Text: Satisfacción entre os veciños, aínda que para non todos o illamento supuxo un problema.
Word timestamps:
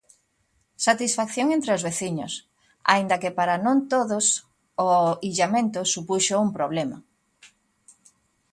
Satisfacción 0.87 1.47
entre 1.57 1.71
os 1.77 1.85
veciños, 1.87 2.33
aínda 2.93 3.19
que 3.21 3.35
para 3.37 3.55
non 3.65 3.77
todos 3.93 4.25
o 4.87 4.89
illamento 5.29 5.79
supuxo 5.93 6.41
un 6.45 6.49
problema. 6.57 6.97